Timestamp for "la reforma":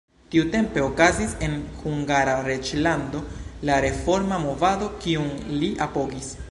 3.71-4.43